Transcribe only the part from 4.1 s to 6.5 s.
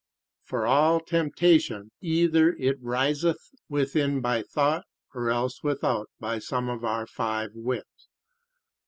by thought, or else without by